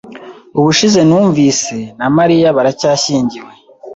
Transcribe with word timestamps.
Ubushize 0.59 0.99
numvise, 1.09 1.75
na 1.99 2.07
Mariya 2.17 2.55
baracyashyingiwe. 2.57 3.51